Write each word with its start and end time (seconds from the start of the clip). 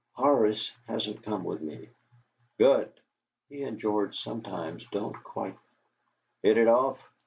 "Horace 0.13 0.71
hasn't 0.87 1.21
come 1.21 1.43
with 1.43 1.61
me." 1.61 1.89
"Good!" 2.57 2.91
"He 3.49 3.61
and 3.61 3.77
George 3.79 4.17
sometimes 4.17 4.83
don't 4.91 5.23
quite" 5.23 5.59
"Hit 6.41 6.57
it 6.57 6.67
off? 6.67 6.97